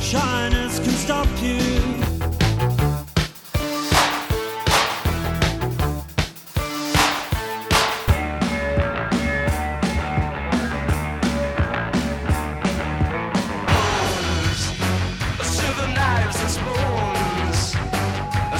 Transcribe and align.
shiners 0.00 0.80
can 0.80 0.90
stop 0.90 1.28
you. 1.40 1.58
Knives 15.94 16.40
and 16.40 16.50
spoons. 16.50 17.76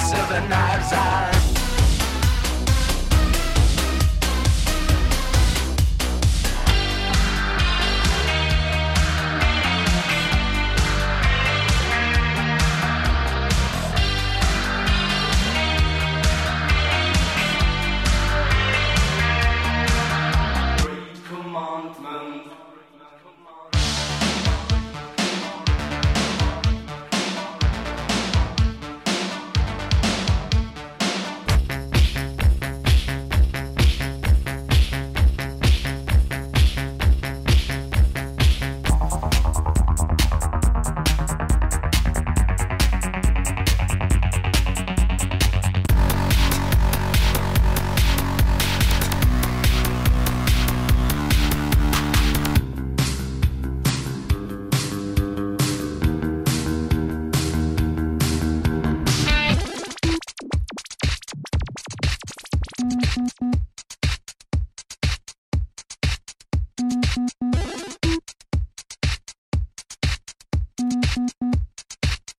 Silver 0.09 0.47
knives 0.47 0.93
and 0.93 1.40